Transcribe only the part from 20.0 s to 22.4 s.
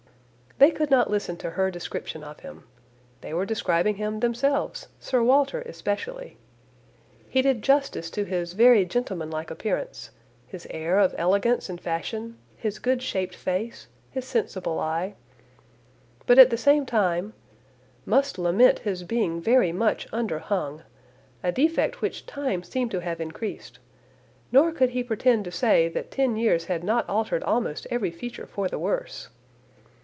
under hung, a defect which